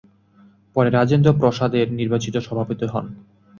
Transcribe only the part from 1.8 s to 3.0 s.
এর নির্বাচিত সভাপতি